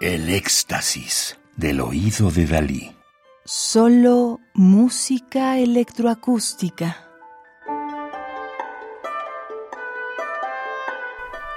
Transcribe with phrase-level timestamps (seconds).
[0.00, 2.92] El éxtasis del oído de Dalí.
[3.44, 7.04] Solo música electroacústica.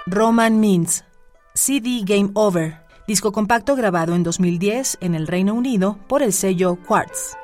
[0.08, 1.06] Roman Means.
[1.54, 2.80] CD Game Over.
[3.08, 7.38] Disco compacto grabado en 2010 en el Reino Unido por el sello Quartz.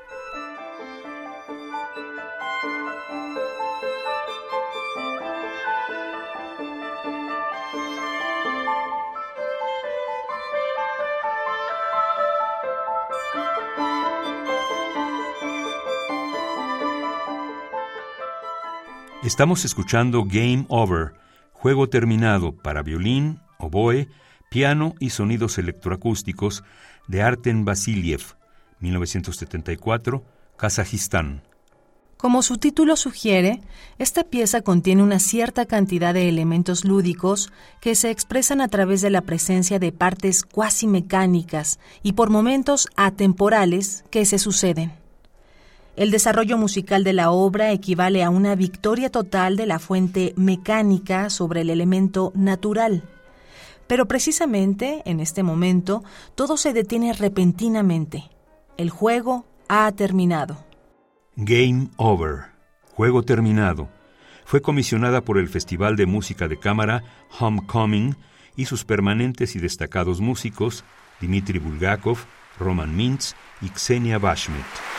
[19.28, 21.12] Estamos escuchando Game Over,
[21.52, 24.08] juego terminado para violín, oboe,
[24.50, 26.64] piano y sonidos electroacústicos
[27.10, 28.22] de Arten Vasiliev,
[28.80, 30.24] 1974,
[30.56, 31.42] Kazajistán.
[32.16, 33.60] Como su título sugiere,
[33.98, 37.52] esta pieza contiene una cierta cantidad de elementos lúdicos
[37.82, 42.88] que se expresan a través de la presencia de partes cuasi mecánicas y por momentos
[42.96, 44.94] atemporales que se suceden.
[45.98, 51.32] El desarrollo musical de la obra equivale a una victoria total de la fuente mecánica
[51.32, 53.02] sobre el elemento natural.
[53.88, 56.04] Pero precisamente en este momento
[56.36, 58.30] todo se detiene repentinamente.
[58.78, 60.64] El juego ha terminado.
[61.36, 62.52] Game Over,
[62.94, 63.90] juego terminado,
[64.46, 67.02] fue comisionada por el Festival de Música de Cámara
[67.40, 68.16] Homecoming
[68.56, 70.84] y sus permanentes y destacados músicos
[71.22, 72.20] Dmitry Bulgakov,
[72.60, 74.97] Roman Mintz y Ksenia Bashmet.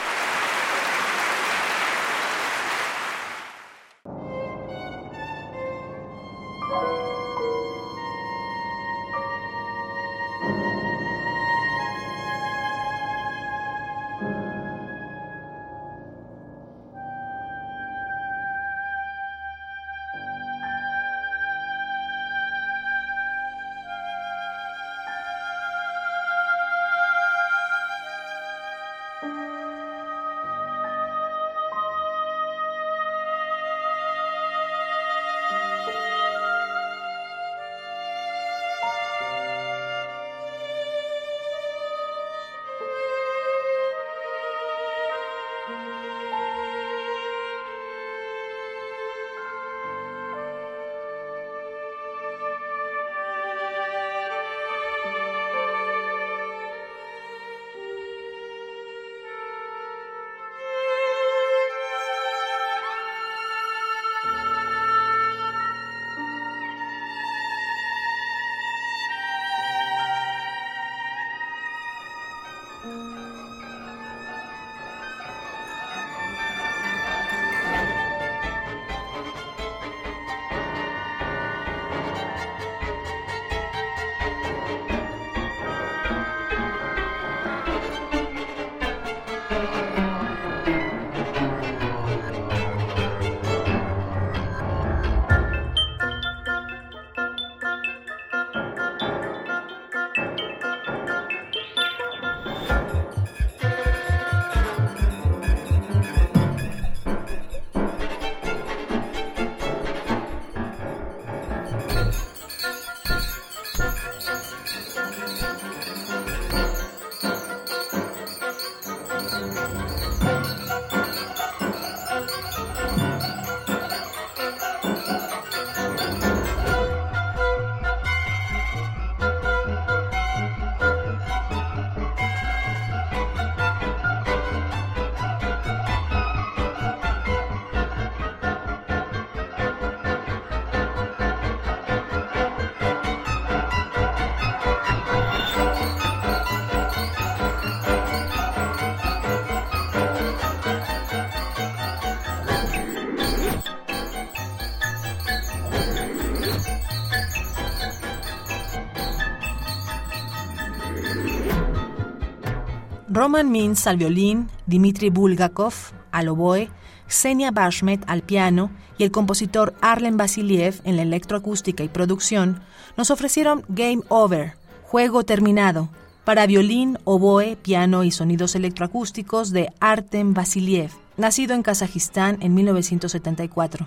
[163.10, 165.72] Roman Mintz al violín, Dmitry Bulgakov
[166.12, 166.68] al oboe,
[167.06, 172.60] Xenia Bashmet al piano y el compositor Arlen Vasiliev en la electroacústica y producción
[172.98, 175.88] nos ofrecieron Game Over, Juego Terminado,
[176.24, 183.86] para violín, oboe, piano y sonidos electroacústicos de Artem Vasiliev, nacido en Kazajistán en 1974.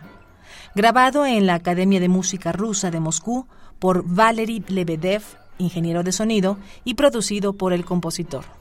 [0.73, 3.45] Grabado en la Academia de Música Rusa de Moscú
[3.77, 5.21] por Valery Lebedev,
[5.59, 8.60] ingeniero de sonido, y producido por el compositor.